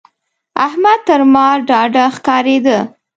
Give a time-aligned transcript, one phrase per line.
[0.67, 2.79] احمد تر ما ډاډه ښکارېده.